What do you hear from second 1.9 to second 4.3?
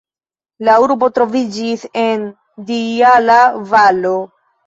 en Dijala-valo.